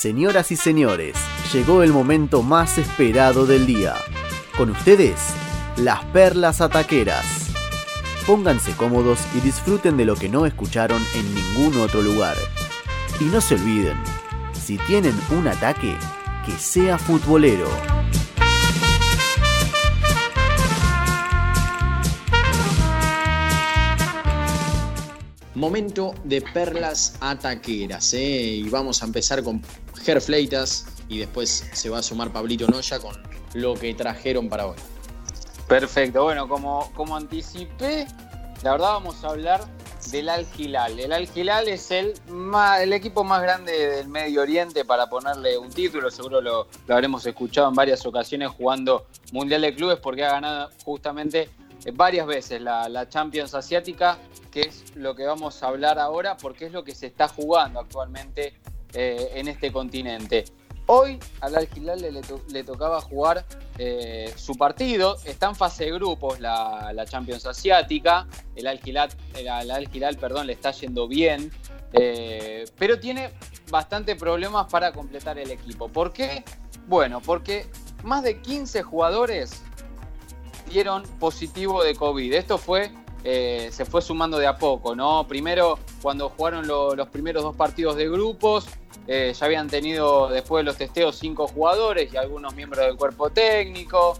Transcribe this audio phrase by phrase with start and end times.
[0.00, 1.14] Señoras y señores,
[1.52, 3.94] llegó el momento más esperado del día.
[4.56, 5.20] Con ustedes,
[5.76, 7.50] las perlas ataqueras.
[8.26, 12.38] Pónganse cómodos y disfruten de lo que no escucharon en ningún otro lugar.
[13.20, 13.98] Y no se olviden,
[14.54, 15.94] si tienen un ataque,
[16.46, 17.68] que sea futbolero.
[25.54, 28.62] Momento de perlas ataqueras, ¿eh?
[28.64, 29.60] y vamos a empezar con
[30.02, 33.16] Gerfleitas y después se va a sumar Pablito Noya con
[33.54, 34.76] lo que trajeron para hoy.
[35.68, 38.06] Perfecto, bueno, como, como anticipé,
[38.62, 39.64] la verdad vamos a hablar
[40.10, 40.98] del Al Hilal.
[40.98, 42.14] El Al Hilal es el,
[42.80, 47.24] el equipo más grande del Medio Oriente para ponerle un título, seguro lo, lo habremos
[47.26, 51.50] escuchado en varias ocasiones jugando Mundial de Clubes porque ha ganado justamente
[51.94, 54.18] varias veces la, la, Champions Asiática,
[54.50, 57.80] que es lo que vamos a hablar ahora porque es lo que se está jugando
[57.80, 58.54] actualmente
[58.94, 60.44] eh, en este continente.
[60.86, 61.68] Hoy al Al
[62.00, 62.10] le,
[62.48, 63.46] le, tocaba jugar
[63.78, 68.80] eh, su partido, está en fase de grupos la, la Champions Asiática, el Al
[69.36, 71.52] el, Al perdón, le está yendo bien,
[71.92, 73.30] eh, pero tiene
[73.70, 75.88] bastante problemas para completar el equipo.
[75.88, 76.42] ¿Por qué?
[76.88, 77.66] Bueno, porque
[78.02, 79.62] más de 15 jugadores
[80.68, 82.32] dieron positivo de COVID.
[82.32, 82.90] Esto fue,
[83.22, 85.24] se fue sumando de a poco, ¿no?
[85.28, 88.66] Primero, cuando jugaron lo, los primeros dos partidos de grupos,
[89.12, 93.28] eh, ya habían tenido después de los testeos cinco jugadores y algunos miembros del cuerpo
[93.28, 94.16] técnico.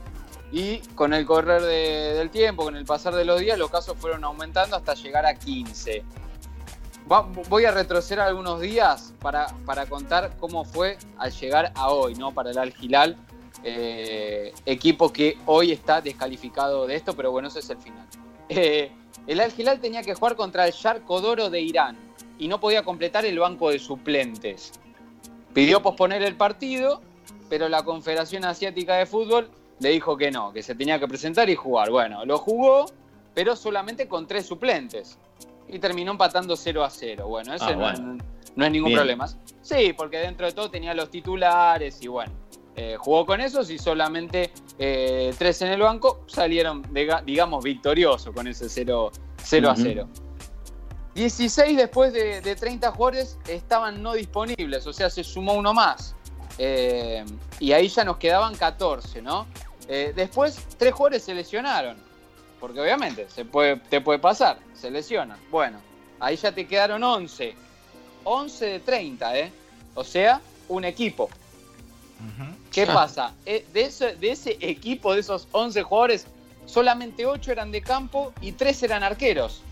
[0.51, 3.97] Y con el correr de, del tiempo, con el pasar de los días, los casos
[3.97, 6.03] fueron aumentando hasta llegar a 15.
[7.11, 12.17] Va, voy a retroceder algunos días para, para, contar cómo fue al llegar a hoy,
[12.17, 12.35] ¿no?
[12.35, 13.17] Para el Al Hilal,
[13.63, 18.09] eh, equipo que hoy está descalificado de esto, pero bueno, ese es el final.
[18.49, 18.91] Eh,
[19.29, 22.10] el Al Hilal tenía que jugar contra el Yarkodoro de Irán
[22.41, 24.73] y no podía completar el banco de suplentes.
[25.53, 27.03] Pidió posponer el partido,
[27.49, 31.51] pero la Confederación Asiática de Fútbol le dijo que no, que se tenía que presentar
[31.51, 31.91] y jugar.
[31.91, 32.87] Bueno, lo jugó,
[33.35, 35.19] pero solamente con tres suplentes.
[35.69, 37.29] Y terminó empatando 0 a 0.
[37.29, 38.17] Bueno, ese ah, no, bueno.
[38.17, 38.99] Es, no, es ningún Bien.
[38.99, 39.29] problema.
[39.61, 42.33] Sí, porque dentro de todo tenía los titulares y bueno.
[42.75, 48.35] Eh, jugó con esos y solamente eh, tres en el banco salieron, de, digamos, victoriosos
[48.35, 49.11] con ese 0,
[49.43, 49.73] 0 uh -huh.
[49.73, 50.09] a 0.
[51.15, 56.15] 16 después de, de, 30 jugadores estaban no disponibles, o sea, se sumó uno más.
[56.59, 57.25] Eh,
[57.59, 59.47] y ahí ya nos quedaban 14, ¿no?
[59.89, 61.97] Eh, después, tres jugadores se lesionaron,
[62.61, 65.39] porque obviamente se puede, te puede pasar, se lesionan.
[65.51, 65.81] Bueno,
[66.21, 67.55] ahí ya te quedaron 11.
[68.23, 69.53] 11 de 30, ¿eh?
[69.95, 71.25] O sea, un equipo.
[71.25, 72.55] Uh -huh.
[72.71, 73.33] ¿Qué pasa?
[73.47, 76.27] Eh, de, ese, de ese equipo, de esos 11 jugadores,
[76.67, 79.63] solamente 8 eran de campo y 3 eran arqueros.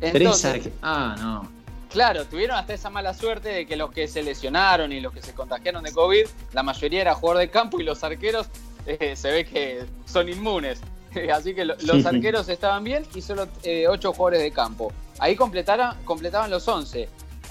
[0.00, 1.48] Entonces, ah, no.
[1.90, 5.22] Claro, tuvieron hasta esa mala suerte de que los que se lesionaron y los que
[5.22, 8.48] se contagiaron de COVID, la mayoría era jugador de campo y los arqueros
[8.86, 10.80] eh, se ve que son inmunes.
[11.32, 14.92] Así que lo, los arqueros estaban bien y solo eh, 8 jugadores de campo.
[15.20, 17.08] Ahí completaban los 11.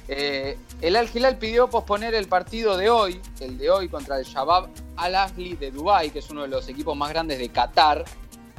[0.09, 4.25] Eh, el Al Hilal pidió posponer el partido de hoy, el de hoy contra el
[4.25, 4.67] Shabab
[4.97, 8.03] Al Ahly de Dubái, que es uno de los equipos más grandes de Qatar,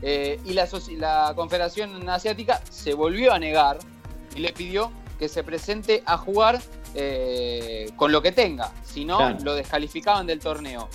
[0.06, 3.78] eh, y la, la, Confederación Asiática se volvió a negar
[4.36, 6.60] y le pidió que se presente a jugar
[6.94, 9.38] eh, con lo que tenga, si no claro.
[9.42, 10.90] lo descalificaban del torneo.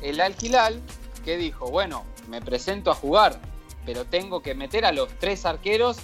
[0.00, 0.80] El Al Hilal,
[1.22, 3.38] que dijo, bueno, me presento a jugar,
[3.84, 5.98] pero tengo que meter a los tres arqueros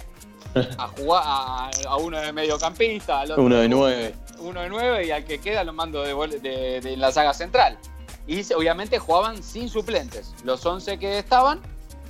[0.77, 4.13] a jugar a, a uno de mediocampista, al otro, uno de nueve.
[4.37, 7.79] Uno de nueve y al que queda lo mando de, de, de la saga central.
[8.27, 10.35] Y obviamente jugaban sin suplentes.
[10.43, 11.61] Los 11 que estaban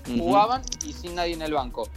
[0.06, 1.88] jugaban y sin nadie en el banco.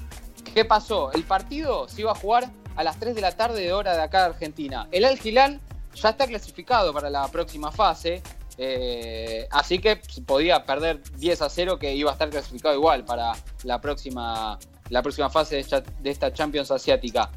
[0.54, 1.12] ¿Qué pasó?
[1.12, 4.02] El partido se iba a jugar a las 3 de la tarde de hora de
[4.02, 4.88] acá de Argentina.
[4.92, 5.60] El Al Hilal
[5.94, 8.22] ya está clasificado para la próxima fase,
[8.58, 13.32] eh, así que podía perder 10 a 0 que iba a estar clasificado igual para
[13.62, 14.58] la próxima,
[14.90, 17.30] la próxima fase de esta, de esta Champions Asiática.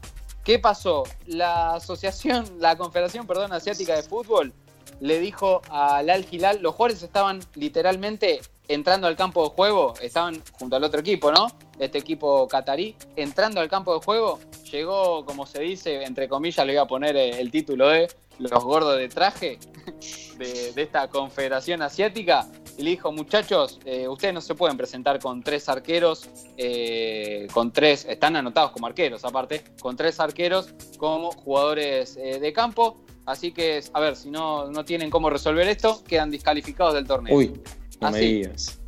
[0.43, 1.03] ¿Qué pasó?
[1.25, 4.53] La asociación, la Confederación, perdón, Asiática de Fútbol
[4.99, 10.41] le dijo al Al Hilal, los jugadores estaban literalmente entrando al campo de juego, estaban
[10.59, 11.47] junto al otro equipo, ¿no?
[11.79, 14.39] Este equipo catarí, entrando al campo de juego,
[14.71, 18.07] llegó, como se dice, entre comillas, le voy a poner el título de
[18.39, 19.59] los gordos de traje
[20.37, 22.47] de, esta confederación asiática,
[22.77, 27.71] y le dijo, muchachos, eh, ustedes no se pueden presentar con tres arqueros, eh, con
[27.71, 33.51] tres, están anotados como arqueros aparte, con tres arqueros como jugadores eh, de campo, así
[33.51, 37.35] que, a ver, si no, no tienen cómo resolver esto, quedan descalificados del torneo.
[37.35, 37.59] Uy.
[38.01, 38.79] No me digas.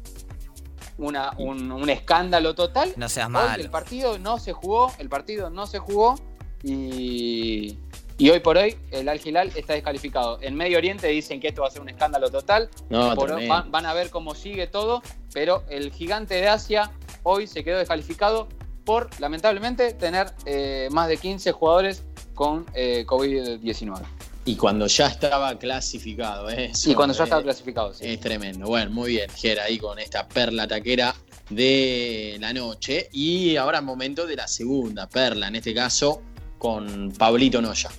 [0.97, 2.93] Una, un, un, escándalo total.
[2.97, 3.59] No seas mal.
[3.59, 6.15] El partido no se jugó, el partido no se jugó
[6.61, 7.77] y,
[8.17, 10.39] Y hoy por hoy el Al Hilal está descalificado.
[10.41, 12.69] En Medio Oriente dicen que esto va a ser un escándalo total.
[12.89, 13.53] No, Por- tremendo.
[13.53, 15.01] van, van a ver cómo sigue todo,
[15.33, 16.91] pero el gigante de Asia
[17.23, 18.49] hoy se quedó descalificado
[18.83, 22.03] por, lamentablemente, tener eh, más de 15 jugadores
[22.33, 24.01] con eh, COVID-19.
[24.49, 26.71] Y cuando ya estaba clasificado, ¿eh?
[26.71, 28.03] Eso Y cuando ya es- estaba clasificado, sí.
[28.07, 28.65] Es tremendo.
[28.65, 31.13] Bueno, muy bien, Ger, ahí con esta perla taquera
[31.51, 33.09] de la noche.
[33.11, 36.23] Y ahora momento de la segunda perla, en este caso
[36.57, 37.91] con Pablito Noya.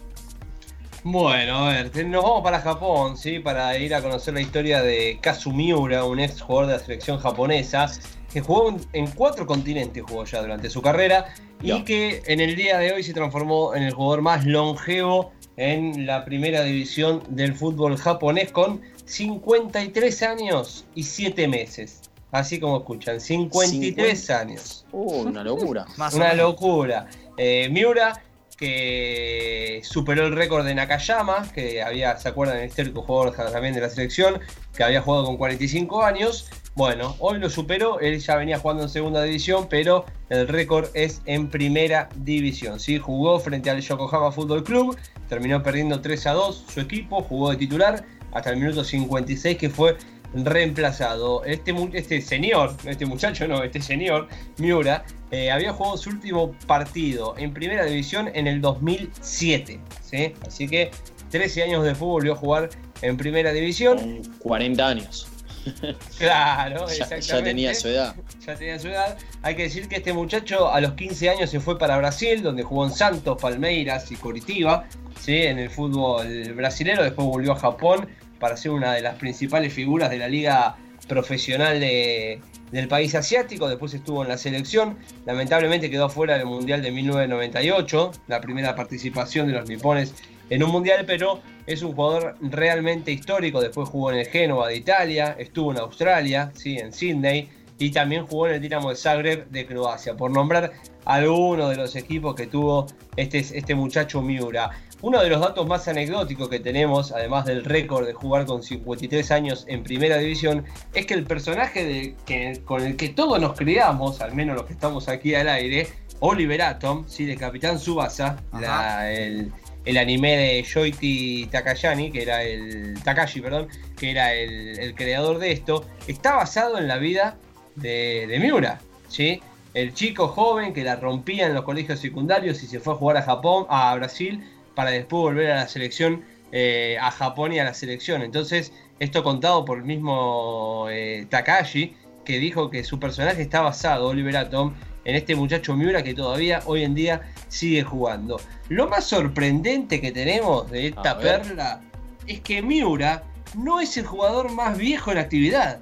[1.05, 3.39] Bueno, a ver, nos vamos para Japón, ¿sí?
[3.39, 7.19] Para ir a conocer la historia de Kazu Miura, un ex jugador de la selección
[7.21, 7.91] japonesa,
[8.33, 11.33] que jugó en- cuatro continentes, jugó ya durante su carrera,
[11.63, 16.07] y que en el día de hoy se transformó en el jugador más longevo en
[16.07, 22.03] la primera división del fútbol japonés con 53 años y 7 meses.
[22.33, 24.85] Así como escuchan, 53 años.
[24.93, 25.87] Uh, una locura.
[25.97, 27.09] Más Una locura.
[27.37, 28.23] Eh, Miura,
[28.57, 32.59] que superó el récord de Nakayama, que había, ¿se acuerdan?
[32.59, 34.39] El histórico jugador también de la selección,
[34.77, 36.51] que había jugado con 45 años.
[36.77, 41.21] Bueno, hoy lo superó, él ya venía jugando en segunda división, pero el récord es
[41.27, 42.79] en primera división.
[42.79, 42.99] ¿sí?
[42.99, 44.97] Jugó frente al Yokohama Fútbol Club,
[45.29, 49.69] terminó perdiendo 3 a 2 su equipo, jugó de titular hasta el minuto 56 que
[49.69, 49.97] fue
[50.33, 51.45] reemplazado.
[51.45, 54.29] Este, este señor, este muchacho no, este señor,
[54.59, 59.81] Miura, eh, había jugado su último partido en primera división en el 2007.
[60.03, 60.35] ¿sí?
[60.47, 60.93] Así que
[61.31, 62.71] 13 años de fútbol a jugar
[63.03, 63.99] en primera división.
[63.99, 65.30] Con 40 años.
[66.19, 67.27] Claro, Ya, exactamente.
[67.27, 68.15] ya tenía su edad.
[68.47, 69.17] Ya tenía su edad.
[69.43, 72.63] Hay que decir que este muchacho a los 15 años se fue para Brasil, donde
[72.63, 74.85] jugó en Santos, Palmeiras y Coritiba,
[75.21, 75.37] ¿sí?
[75.37, 77.03] en el fútbol brasilero.
[77.03, 78.09] Después volvió a Japón
[78.39, 80.77] para ser una de las principales figuras de la liga
[81.09, 82.41] profesional de-
[82.71, 83.69] del país asiático.
[83.69, 84.97] Después estuvo en la selección.
[85.27, 90.15] Lamentablemente quedó fuera del Mundial de 1998, la primera participación de los nipones
[90.51, 93.61] en un mundial, pero es un jugador realmente histórico.
[93.61, 96.77] Después jugó en el Génova de Italia, estuvo en Australia, ¿sí?
[96.79, 97.49] en Sydney,
[97.79, 100.73] y también jugó en el Dinamo de Zagreb de Croacia, por nombrar
[101.07, 102.87] algunos de los equipos que tuvo
[103.17, 104.71] este, este muchacho Miura.
[105.03, 109.31] Uno de los datos más anecdóticos que tenemos, además del récord de jugar con 53
[109.31, 113.57] años en primera división, es que el personaje de- que- con el que todos nos
[113.57, 115.89] criamos, al menos los que estamos aquí al aire,
[116.19, 117.25] Oliver Atom, ¿sí?
[117.25, 119.51] de Capitán Subasa, la- el,
[119.85, 123.03] el anime de Shoichi Takayani, que era el.
[123.03, 123.69] Takashi, perdón,
[123.99, 127.37] que era el, creador de esto, está basado en la vida
[127.77, 129.41] de, de Miura, ¿sí?
[129.73, 133.17] El chico joven que la rompía en los colegios secundarios y se fue a jugar
[133.17, 134.43] a Japón, a Brasil,
[134.75, 138.23] para después volver a la selección, eh, a Japón y a la selección.
[138.23, 141.95] Entonces, esto contado por el mismo eh, Takashi,
[142.25, 144.75] que dijo que su personaje está basado, Oliver Atom,
[145.11, 148.41] en este muchacho Miura que todavía hoy en día sigue jugando.
[148.69, 151.81] Lo más sorprendente que tenemos de esta perla
[152.27, 153.25] es que Miura
[153.57, 155.81] no es el jugador más viejo en actividad.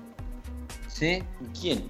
[0.88, 1.22] ¿Sí?
[1.60, 1.84] ¿Quién?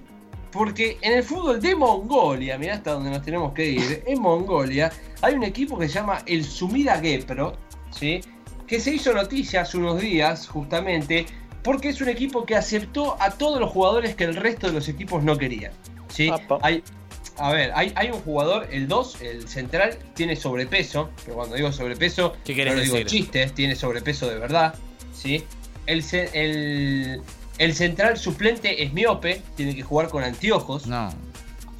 [0.51, 4.91] Porque en el fútbol de Mongolia, mirá hasta donde nos tenemos que ir, en Mongolia
[5.21, 7.53] hay un equipo que se llama el Sumida Gepro,
[7.91, 8.21] ¿sí?
[8.67, 11.25] que se hizo noticia hace unos días justamente
[11.63, 14.89] porque es un equipo que aceptó a todos los jugadores que el resto de los
[14.89, 15.71] equipos no querían.
[16.09, 16.29] ¿sí?
[16.61, 16.83] Hay,
[17.39, 21.71] a ver, hay, hay un jugador, el 2, el central, tiene sobrepeso, que cuando digo
[21.71, 23.07] sobrepeso, ¿Qué querés no digo decir?
[23.07, 24.75] chistes, tiene sobrepeso de verdad.
[25.13, 25.45] ¿sí?
[25.85, 27.21] El, el,
[27.57, 30.87] el central suplente es miope, tiene que jugar con anteojos.
[30.87, 31.09] No.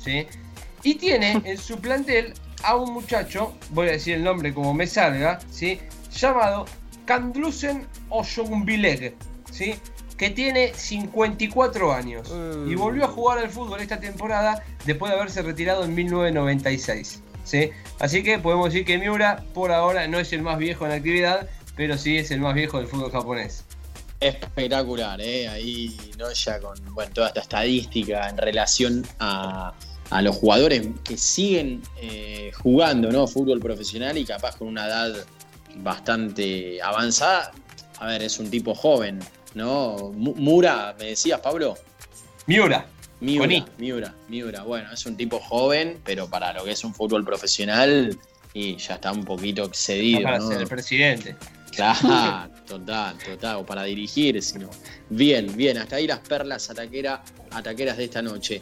[0.03, 0.25] ¿sí?
[0.84, 4.88] Y tiene en su plantel a un muchacho, voy a decir el nombre como me
[4.88, 5.79] salga, ¿sí?
[6.12, 6.65] llamado
[7.05, 9.15] Kandlusen Oshogumbileg,
[9.51, 9.75] ¿sí?
[10.19, 12.29] Que tiene 54 años
[12.67, 17.23] y volvió a jugar al fútbol esta temporada después de haberse retirado en 1996.
[17.45, 17.69] ¿sí?
[17.99, 21.47] Así que podemos decir que Miura por ahora no es el más viejo en actividad,
[21.77, 23.63] pero sí es el más viejo del fútbol japonés.
[24.19, 25.47] Espectacular, ¿eh?
[25.47, 26.29] Ahí, ¿no?
[26.33, 29.73] Ya con bueno, toda esta estadística en relación a,
[30.09, 33.25] a los jugadores que siguen eh, jugando, ¿no?
[33.25, 35.13] Fútbol profesional y capaz con una edad
[35.77, 37.53] bastante avanzada.
[37.99, 39.19] A ver, es un tipo joven,
[39.53, 40.12] ¿no?
[40.13, 41.75] Mu- Mura, ¿me decías, Pablo?
[42.48, 42.86] Miura,
[43.20, 43.65] Miura.
[43.77, 44.63] Miura, Miura.
[44.63, 48.18] Bueno, es un tipo joven, pero para lo que es un fútbol profesional,
[48.53, 50.48] y ya está un poquito excedido, para ¿no?
[50.48, 51.36] ser el presidente.
[51.72, 54.70] Claro, total, total, o para dirigir, sino.
[55.10, 58.62] Bien, bien, hasta ahí las perlas ataquera, ataqueras de esta noche.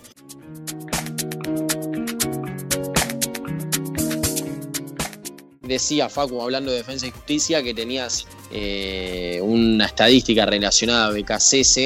[5.61, 11.77] Decía Facu, hablando de defensa y justicia, que tenías eh, una estadística relacionada a BKCS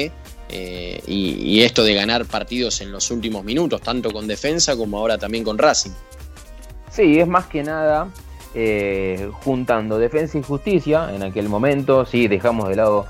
[0.48, 5.18] eh, y, esto de ganar partidos en los últimos minutos, tanto con defensa como ahora
[5.18, 5.90] también con Racing.
[6.90, 8.08] Sí, es más que nada
[8.54, 13.06] eh, juntando defensa y justicia en aquel momento, sí, dejamos de lado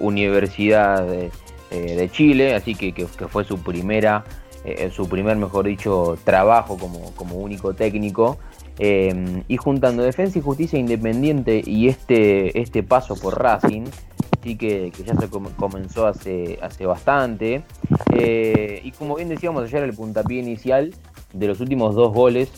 [0.00, 4.24] Universidad de, Chile, así que, que, fue su primera,
[4.92, 8.38] su primer, mejor dicho, trabajo como, como único técnico.
[8.78, 13.84] Y juntando defensa y justicia independiente y este, este paso por Racing,
[14.42, 17.62] sí que, ya se comenzó hace, hace bastante.
[18.14, 20.94] y como bien decíamos ayer, el puntapié inicial
[21.32, 22.50] de los últimos dos goles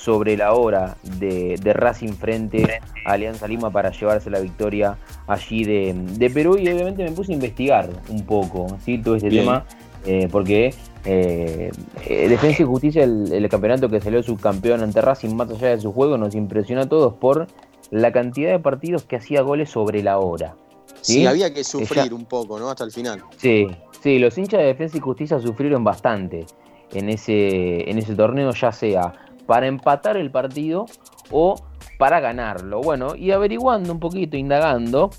[0.00, 4.96] sobre la hora de, Racing frente a Alianza Lima para llevarse la victoria
[5.26, 8.98] allí de, Perú y obviamente me puse a investigar un poco ¿sí?
[8.98, 9.64] todo este tema
[10.06, 10.72] eh, porque
[11.04, 11.70] eh,
[12.06, 15.92] eh, Defensa y Justicia, el, campeonato que salió subcampeón ante Racing más allá de su
[15.92, 17.46] juego, nos impresionó a todos por
[17.90, 20.54] la cantidad de partidos que hacía goles sobre la hora.
[21.00, 22.68] Sí, había que sufrir un poco, ¿no?
[22.68, 23.22] Hasta el final.
[23.36, 23.66] Sí,
[24.02, 26.44] sí, los hinchas de Defensa y Justicia sufrieron bastante
[26.92, 29.12] en ese, en ese torneo, ya sea
[29.46, 30.86] para empatar el partido
[31.30, 31.56] o
[31.98, 32.80] para ganarlo.
[32.82, 35.10] Bueno, y averiguando un poquito, indagando,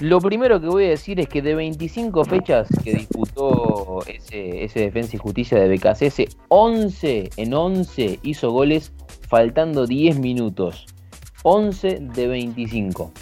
[0.00, 4.80] lo primero que voy a decir es que de 25 fechas que disputó ese, ese
[4.80, 8.92] Defensa y Justicia de BKCS, 11 en 11 hizo goles
[9.28, 10.86] faltando 10 minutos.
[11.42, 13.12] 11 de 25.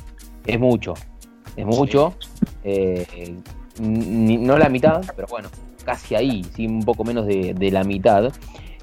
[0.47, 0.95] Es mucho.
[1.57, 2.15] Es mucho.
[2.63, 3.37] Eh,
[3.81, 5.49] no la mitad, pero bueno,
[5.85, 6.67] casi ahí, ¿sí?
[6.67, 8.33] un poco menos de, la mitad.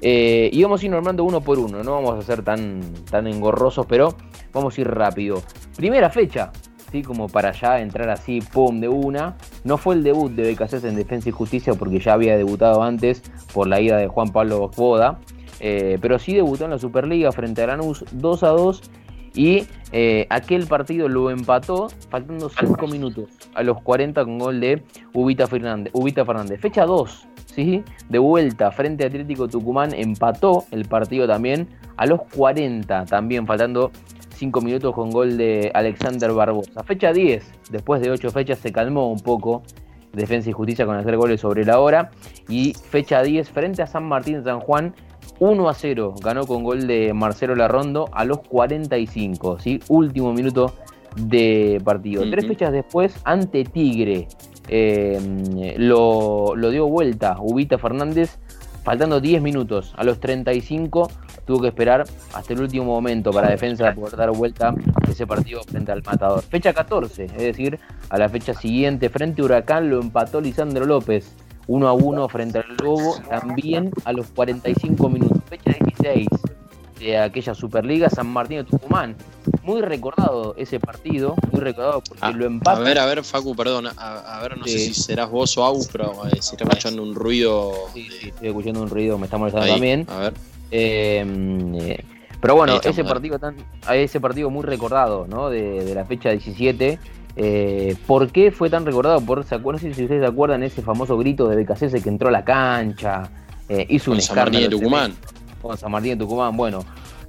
[0.00, 3.26] Eh, y vamos a ir normando uno por uno, no vamos a ser tan, tan
[3.26, 4.16] engorrosos, pero
[4.52, 5.42] vamos a ir rápido.
[5.76, 6.52] Primera fecha,
[6.92, 7.02] ¿sí?
[7.02, 9.36] como para ya entrar así, pum, de una.
[9.64, 13.22] No fue el debut de BKC en Defensa y Justicia porque ya había debutado antes
[13.52, 15.18] por la ida de Juan Pablo Boda.
[15.60, 18.82] Eh, pero sí debutó en la Superliga frente a Lanús 2 a 2
[19.34, 24.82] y eh, aquel partido lo empató faltando 5 minutos a los 40 con gol de
[25.14, 25.92] Ubita Fernández.
[25.94, 26.60] Ubita Fernández.
[26.60, 27.82] Fecha 2, ¿sí?
[28.08, 33.90] de vuelta frente a Atlético Tucumán, empató el partido también a los 40, también faltando
[34.34, 36.82] 5 minutos con gol de Alexander Barbosa.
[36.84, 39.62] Fecha 10, después de 8 fechas se calmó un poco
[40.12, 42.10] Defensa y Justicia con hacer goles sobre la hora.
[42.48, 44.94] Y fecha 10 frente a San Martín San Juan
[45.38, 49.80] 1 a 0 ganó con gol de Marcelo Larrondo a los 45, ¿sí?
[49.88, 50.74] último minuto
[51.16, 52.28] de partido.
[52.30, 54.28] Tres fechas después, ante Tigre,
[54.68, 58.38] em, lo, dio vuelta Ubita Fernández,
[58.82, 59.92] faltando 10 minutos.
[59.96, 61.10] A los 35
[61.44, 64.74] tuvo que esperar hasta el último momento para defensa poder dar vuelta
[65.08, 66.42] ese partido frente al Matador.
[66.42, 71.34] Fecha 14, es decir, a la fecha siguiente, frente Huracán, lo empató Lisandro López
[71.66, 75.42] 1 a 1 frente al Lobo, también a los 45 minutos.
[75.48, 76.28] Fecha 16
[77.02, 79.16] de aquella Superliga, San Martín de Tucumán.
[79.62, 82.80] Muy recordado ese partido, muy recordado porque ah, lo empata.
[82.80, 85.88] A ver, a ver, Facu, perdón, a, ver, no sé si serás vos o Agus,
[85.92, 87.72] pero eh, si estás escuchando un ruido.
[87.94, 90.06] Sí, sí, estoy escuchando un ruido, me está molestando también.
[90.08, 90.34] A ver.
[90.70, 92.04] Em, eh,
[92.40, 93.56] pero bueno, ese partido, tan,
[93.92, 95.48] ese partido muy recordado, ¿no?
[95.48, 96.98] De, de la fecha 17
[97.36, 99.20] eh, ¿Por qué fue tan recordado?
[99.20, 102.32] Por, ¿se acuerdan, si ustedes se acuerdan ese famoso grito de BKC que entró a
[102.32, 103.30] la cancha,
[103.68, 105.14] eh, hizo un San Martín de Tucumán.
[105.62, 106.80] Con San Martín de Tucumán, bueno,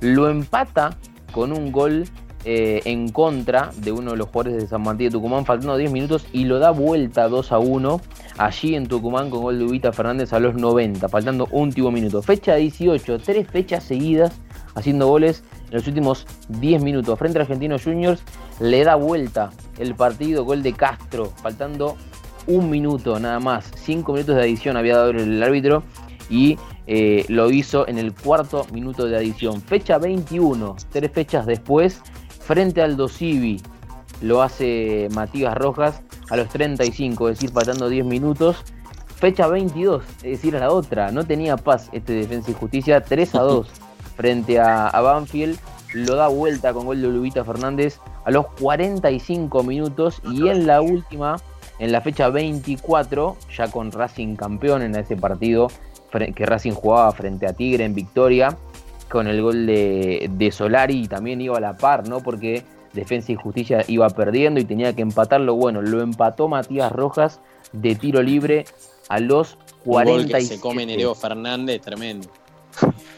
[0.02, 0.98] lo empata
[1.32, 2.06] con un gol
[2.46, 5.92] eh, en contra de uno de los jugadores de San Martín de Tucumán, faltando 10
[5.92, 8.02] minutos y lo da vuelta 2 a 1
[8.38, 12.22] allí en Tucumán con gol de Ubita Fernández a los 90, faltando un último minuto.
[12.22, 14.34] Fecha 18, tres fechas seguidas
[14.76, 17.18] haciendo goles en los últimos 10 minutos.
[17.18, 18.22] Frente a Argentinos Juniors
[18.60, 21.96] le da vuelta el partido, gol de Castro, faltando
[22.48, 23.72] un minuto nada más.
[23.76, 25.84] 5 minutos de adición había dado el árbitro
[26.30, 29.62] y eh, lo hizo en el cuarto minuto de adición.
[29.62, 32.02] Fecha 21, tres fechas después,
[32.40, 33.62] frente al Dosivi.
[34.22, 38.64] Lo hace Matías Rojas a los 35, es decir, faltando 10 minutos.
[39.16, 41.12] Fecha 22, es decir, a la otra.
[41.12, 43.68] No tenía paz este Defensa y Justicia, 3 a 2
[44.16, 45.58] frente a, Banfield.
[45.94, 50.82] Lo da vuelta con gol de Lubita Fernández a los 45 minutos y en la
[50.82, 51.36] última,
[51.78, 55.68] en la fecha 24, ya con Racing campeón en ese partido
[56.36, 58.58] que Racing jugaba frente a Tigre en victoria,
[59.10, 62.22] con el gol de, de Solari y también iba a la par, ¿no?
[62.22, 65.56] Porque Defensa y Justicia iba perdiendo y tenía que empatarlo.
[65.56, 67.40] Bueno, lo empató Matías Rojas
[67.72, 68.66] de tiro libre
[69.10, 72.30] a los 40 se come Nereo Fernández, tremendo.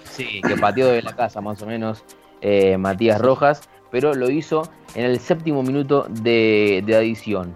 [0.10, 2.04] Sí, que pateó de la casa más o menos
[2.42, 3.62] eh, Matías Rojas,
[3.92, 7.56] pero lo hizo en el séptimo minuto de, adición.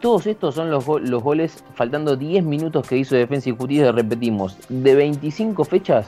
[0.00, 4.56] Todos estos son los, los, goles faltando 10 minutos que hizo Defensa y Justicia, repetimos,
[4.68, 6.06] de 25 fechas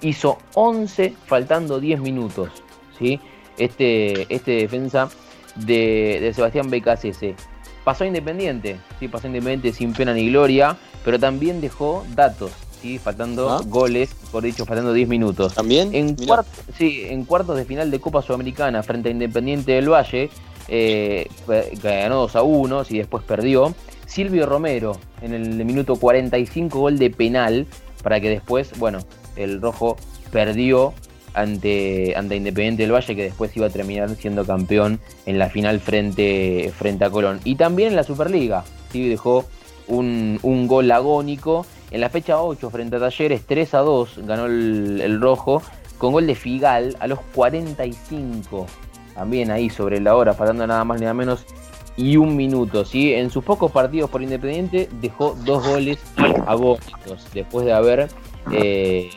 [0.00, 2.50] hizo 11 faltando 10 minutos.
[2.98, 3.20] ¿sí?
[3.58, 5.08] Este, este defensa
[5.54, 7.34] de, de Sebastián BKCS.
[7.84, 12.50] Pasó Independiente, sí, pasó Independiente sin pena ni gloria, pero también dejó datos
[12.82, 12.98] ¿sí?
[12.98, 13.60] faltando ¿Ah?
[13.66, 15.54] goles, por dicho, faltando 10 minutos.
[15.54, 15.94] ¿También?
[15.94, 20.30] En, cuart- sí, en cuartos de final de Copa Sudamericana frente a Independiente del Valle,
[20.68, 21.28] eh,
[21.82, 23.74] ganó 2 a 1 y después perdió.
[24.06, 27.66] Silvio Romero en el minuto 45, gol de penal,
[28.02, 29.00] para que después, bueno,
[29.36, 29.96] el rojo
[30.30, 30.94] perdió
[31.34, 35.80] ante, ante Independiente del Valle, que después iba a terminar siendo campeón en la final
[35.80, 37.40] frente, frente a Colón.
[37.44, 39.08] Y también en la Superliga, ¿sí?
[39.08, 39.44] dejó
[39.88, 41.66] un, un gol agónico.
[41.90, 45.62] En la fecha 8 frente a Talleres, 3 a 2 ganó el rojo,
[45.98, 48.66] con gol de Figal a los 45.
[49.16, 51.44] También ahí sobre la hora, faltando nada más ni nada menos
[51.96, 52.84] y un minuto.
[52.84, 53.14] ¿sí?
[53.14, 55.98] En sus pocos partidos por Independiente dejó dos goles
[56.46, 58.08] agónicos después de haber
[58.52, 59.10] eh,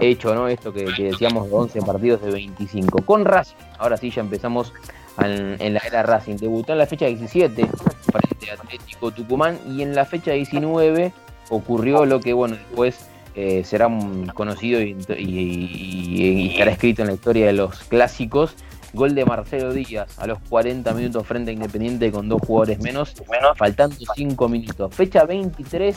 [0.00, 0.48] hecho ¿no?
[0.48, 3.04] esto que, que decíamos de 11 partidos de 25.
[3.04, 4.72] Con Racing, ahora sí ya empezamos
[5.18, 6.36] en, la era Racing.
[6.36, 11.12] Debutó en la fecha 17 frente a Atlético Tucumán y en la fecha 19
[11.50, 13.88] ocurrió lo que bueno después eh, será
[14.34, 18.54] conocido y estará escrito en la historia de los clásicos.
[18.92, 23.14] Gol de Marcelo Díaz a los 40 minutos frente a Independiente con dos jugadores menos,
[23.56, 24.94] faltando 5 minutos.
[24.94, 25.96] Fecha 23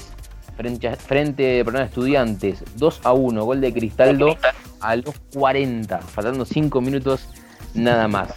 [0.56, 4.36] frente a, frente perdón, a Estudiantes, 2 a 1, gol de Cristaldo
[4.80, 7.28] a los 40, faltando 5 minutos
[7.74, 8.30] nada más.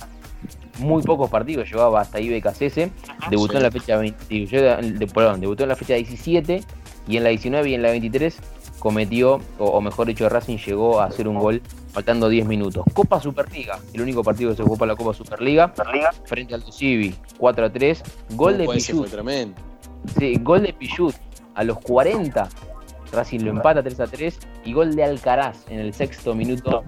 [0.78, 2.90] Muy pocos partidos llevaba hasta ahí BKCS,
[3.30, 3.56] debutó Sí.
[3.58, 6.62] en la fecha 20, yo- de- perdón, debutó en la fecha 17
[7.08, 8.36] y en la 19 y en la 23
[8.78, 11.62] cometió, o, o mejor dicho, Racing llegó a hacer un gol
[11.96, 12.84] faltando 10 minutos.
[12.92, 15.72] Copa Superliga, el único partido que se jugó para la Copa Superliga,
[16.26, 19.08] frente al Civi, 4 a 3, gol de Pichut,
[20.18, 21.14] sí, gol de Pichut
[21.54, 22.50] a los 40,
[23.12, 26.84] Racing lo empata 3 a 3 y gol de Alcaraz en el sexto minuto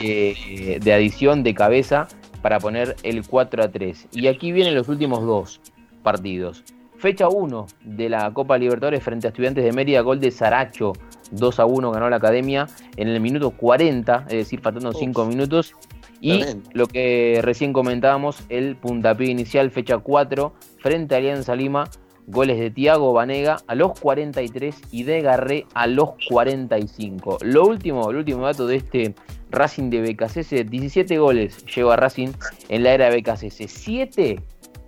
[0.00, 2.08] de, de adición de cabeza
[2.40, 4.08] para poner el 4 a 3.
[4.12, 5.60] Y aquí vienen los últimos dos
[6.02, 6.64] partidos.
[6.98, 10.94] Fecha 1 de la Copa Libertadores frente a Estudiantes de Mérida, gol de Saracho,
[11.30, 14.96] 2 a 1 ganó la Academia en el minuto 40, es decir, faltando Uf.
[14.98, 15.74] 5 minutos.
[16.20, 16.70] Y Tremendo.
[16.72, 21.90] lo que recién comentábamos, el puntapié inicial, fecha 4, frente a Alianza Lima,
[22.26, 27.38] goles de Tiago Vanega a los 43 y de Garré a los 45.
[27.42, 29.14] Lo último, el último dato de este
[29.50, 32.30] Racing de BKCS, 17 goles lleva Racing
[32.68, 34.40] en la era de BKCS, 7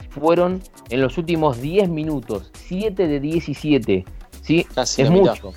[0.08, 4.04] fueron en los últimos 10 minutos, 7 de 17,
[4.42, 4.66] ¿sí?
[4.74, 5.32] Casi es la mitad.
[5.32, 5.52] mucho,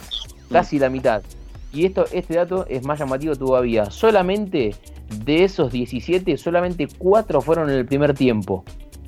[0.50, 1.24] casi la mitad.
[1.74, 3.89] Y esto, este dato es más llamativo todavía.
[3.91, 4.76] Solamente
[5.24, 8.63] de esos 17, solamente 4 fueron en el primer tiempo.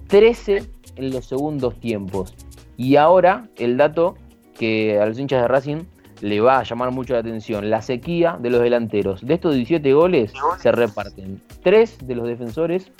[0.07, 0.63] 13
[0.95, 2.33] en los segundos tiempos.
[2.77, 4.15] Y ahora el dato
[4.57, 5.83] que a los hinchas de Racing
[6.21, 7.69] le va a llamar mucho la atención.
[7.69, 9.25] La sequía de los delanteros.
[9.25, 12.91] De estos 17 goles se reparten 3 de los defensores,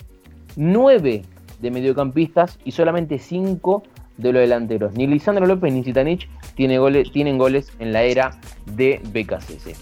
[0.56, 1.22] 9
[1.64, 3.82] de mediocampistas y solamente 5
[4.18, 4.92] de los delanteros.
[4.94, 9.76] Ni Lisandro López ni Zitanich tiene tienen goles en la era de BKCS.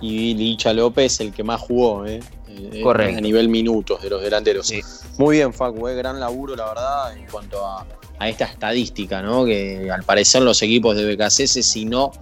[0.00, 2.20] Y Licha López, el que más jugó, ¿eh?
[2.48, 3.18] Eh, Correcto.
[3.18, 4.66] A nivel minutos de los delanteros.
[4.66, 4.80] Sí.
[5.16, 7.86] Muy bien, Facu, eh, gran laburo, la verdad, en cuanto a,
[8.18, 9.46] a esta estadística, ¿no?
[9.46, 12.12] Que al parecer los equipos de BKCS, si no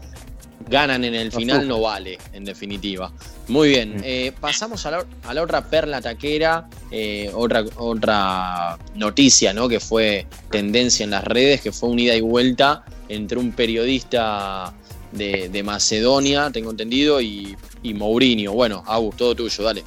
[0.70, 3.12] ganan en el final, no vale, en definitiva.
[3.48, 9.52] Muy bien, eh, pasamos a la, a la otra perla taquera, eh, otra, otra noticia,
[9.52, 9.68] ¿no?
[9.68, 14.72] Que fue tendencia en las redes, que fue un ida y vuelta entre un periodista
[15.10, 18.52] de, de Macedonia, tengo entendido, y, y Mourinho.
[18.52, 19.82] Bueno, Agus, todo tuyo, dale.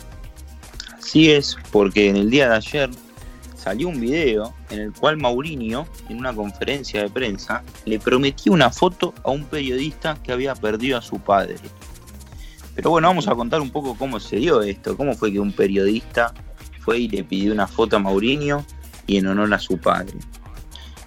[0.97, 2.89] Así es, porque en el día de ayer
[3.63, 8.69] salió un video en el cual Mourinho, en una conferencia de prensa, le prometió una
[8.69, 11.55] foto a un periodista que había perdido a su padre.
[12.75, 15.53] Pero bueno, vamos a contar un poco cómo se dio esto, cómo fue que un
[15.53, 16.33] periodista
[16.81, 18.65] fue y le pidió una foto a Mourinho
[19.07, 20.17] y en honor a su padre.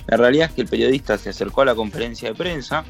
[0.06, 2.84] La realidad es que el periodista se acercó a la conferencia de prensa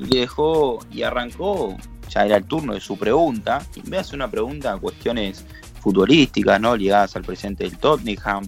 [0.00, 1.76] y dejó y arrancó,
[2.10, 4.78] ya era el turno de su pregunta, y en vez de hacer una pregunta a
[4.78, 5.44] cuestiones
[5.80, 6.74] futbolísticas, ¿no?
[6.74, 8.44] Ligadas al presente del Tottenham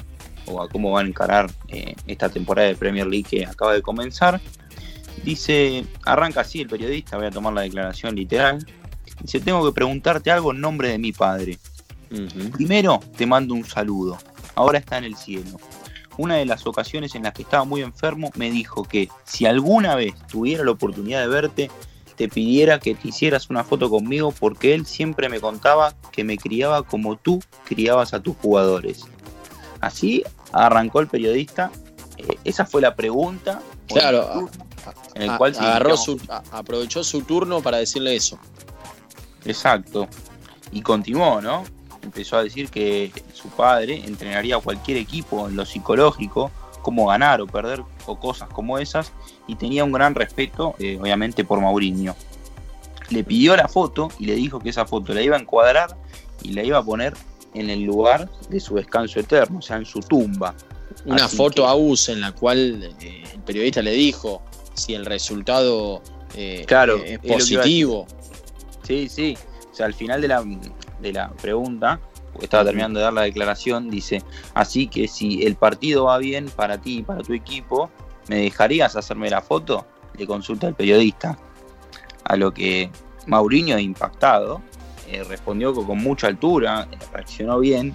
[0.46, 3.82] o a cómo van a encarar eh, esta temporada de Premier League que acaba de
[3.82, 4.40] comenzar.
[5.24, 8.64] Dice, arranca así el periodista, voy a tomar la declaración literal.
[9.22, 11.58] Dice, tengo que preguntarte algo en nombre de mi padre.
[12.52, 14.18] Primero, te mando un saludo.
[14.54, 15.58] Ahora está en el cielo.
[16.18, 19.94] Una de las ocasiones en las que estaba muy enfermo me dijo que si alguna
[19.94, 21.70] vez tuviera la oportunidad de verte,
[22.16, 26.38] te pidiera que te hicieras una foto conmigo porque él siempre me contaba que me
[26.38, 29.04] criaba como tú criabas a tus jugadores.
[29.80, 31.70] Así arrancó el periodista.
[32.18, 33.60] Eh, esa fue la pregunta.
[33.86, 34.50] Claro, turno
[35.14, 38.38] en el A- cual agarró su, a- aprovechó su turno para decirle eso.
[39.44, 40.08] Exacto.
[40.72, 41.64] Y continuó, ¿no?
[42.02, 46.50] Empezó a decir que su padre entrenaría a cualquier equipo en lo psicológico,
[46.82, 49.12] cómo ganar o perder o cosas como esas,
[49.48, 52.14] y tenía un gran respeto, eh, obviamente, por Mourinho.
[53.10, 55.96] le pidió la foto y le dijo que esa foto la iba a encuadrar
[56.42, 57.14] y la iba a poner
[57.58, 60.54] en el lugar de su descanso eterno, o sea, en su tumba.
[61.04, 64.42] Una Así foto que- a US en la cual eh, el periodista le dijo
[64.74, 66.02] si el resultado
[66.34, 68.06] eh, Claro, eh, es es positivo.
[68.82, 69.36] Sí, sí.
[69.70, 70.44] O sea, al final de la,
[71.00, 72.00] de la pregunta,
[72.32, 74.22] porque estaba terminando de dar la declaración, dice,
[74.54, 77.90] así que si el partido va bien para ti y para tu equipo,
[78.28, 79.86] ¿me dejarías hacerme la foto?
[80.16, 81.38] Le consulta el periodista.
[82.24, 82.90] A lo que
[83.26, 84.62] Mauriño, impactado,
[85.08, 87.94] eh, respondió co- con mucha altura, reaccionó bien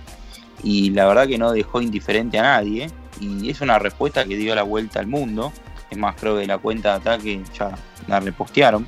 [0.63, 2.89] y la verdad que no dejó indiferente a nadie.
[3.19, 5.51] Y es una respuesta que dio la vuelta al mundo.
[5.89, 8.87] Es más, creo que la cuenta de ataque ya la repostearon.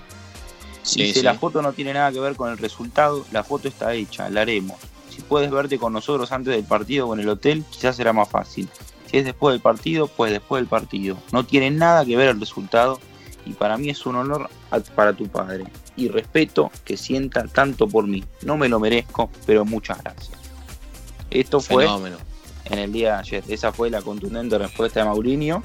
[0.81, 1.25] Sí, Dice, sí.
[1.25, 4.41] la foto no tiene nada que ver con el resultado, la foto está hecha, la
[4.41, 4.77] haremos.
[5.09, 8.27] Si puedes verte con nosotros antes del partido o en el hotel, quizás será más
[8.27, 8.67] fácil.
[9.09, 11.17] Si es después del partido, pues después del partido.
[11.31, 12.99] No tiene nada que ver el resultado
[13.45, 15.65] y para mí es un honor a- para tu padre.
[15.95, 18.23] Y respeto que sienta tanto por mí.
[18.43, 20.37] No me lo merezco, pero muchas gracias.
[21.29, 22.17] Esto fue Fenómeno.
[22.65, 23.43] en el día de ayer.
[23.47, 25.63] Esa fue la contundente respuesta de Mourinho.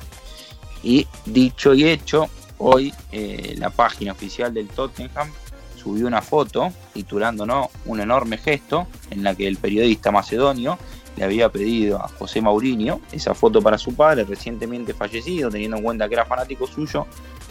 [0.83, 5.31] Y dicho y hecho, hoy eh, la página oficial del Tottenham
[5.77, 7.71] subió una foto titulando ¿no?
[7.87, 10.79] un enorme gesto en la que el periodista macedonio
[11.17, 15.83] le había pedido a José Mourinho esa foto para su padre recientemente fallecido, teniendo en
[15.83, 17.07] cuenta que era fanático suyo.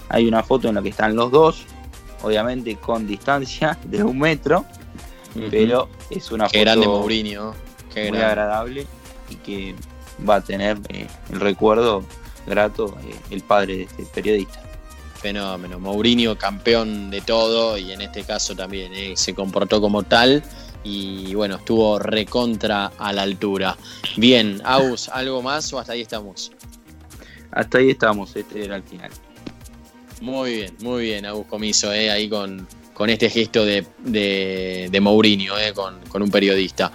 [0.09, 1.65] Hay una foto en la que están los dos,
[2.23, 4.65] obviamente con distancia de un metro,
[5.49, 7.53] pero es una Qué foto grande Mourinho.
[7.93, 8.25] Qué muy grande.
[8.25, 8.87] agradable
[9.29, 9.75] y que
[10.27, 12.03] va a tener eh, el recuerdo
[12.45, 14.61] grato eh, el padre de este periodista.
[15.15, 15.79] Fenómeno.
[15.79, 20.43] Mourinho, campeón de todo y en este caso también eh, se comportó como tal
[20.83, 23.75] y bueno, estuvo recontra a la altura.
[24.15, 26.51] Bien, Aus, ¿algo más o hasta ahí estamos?
[27.51, 29.11] Hasta ahí estamos, este era el final.
[30.21, 35.57] Muy bien, muy bien, Agus Comiso, eh, ahí con, con este gesto de, de, Mourinho,
[35.59, 36.91] eh, con, con un periodista.